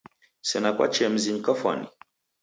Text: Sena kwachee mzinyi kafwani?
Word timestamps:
Sena 0.49 0.69
kwachee 0.75 1.09
mzinyi 1.13 1.41
kafwani? 1.45 1.87